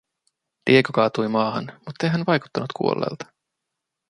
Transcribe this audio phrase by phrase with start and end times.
[0.69, 3.25] Diego kaatui maahan, muttei hän vaikuttanut kuolleelta.